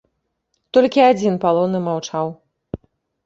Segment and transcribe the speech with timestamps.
[0.77, 2.27] Толькі адзін палонны маўчаў.